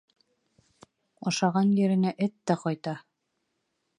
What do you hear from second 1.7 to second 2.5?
еренә эт